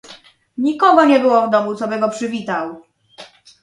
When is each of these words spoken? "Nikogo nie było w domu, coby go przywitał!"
"Nikogo 0.57 1.05
nie 1.05 1.19
było 1.19 1.47
w 1.47 1.51
domu, 1.51 1.75
coby 1.75 1.99
go 1.99 2.09
przywitał!" 2.09 2.81